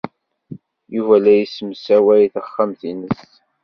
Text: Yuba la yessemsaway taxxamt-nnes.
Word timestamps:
Yuba 0.95 1.15
la 1.23 1.33
yessemsaway 1.39 2.23
taxxamt-nnes. 2.33 3.21